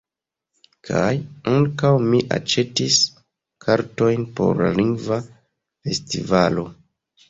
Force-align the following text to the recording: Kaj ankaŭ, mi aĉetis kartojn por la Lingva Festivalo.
Kaj 0.87 1.11
ankaŭ, 1.57 1.91
mi 2.07 2.23
aĉetis 2.39 2.99
kartojn 3.69 4.29
por 4.41 4.67
la 4.67 4.75
Lingva 4.83 5.25
Festivalo. 5.31 6.71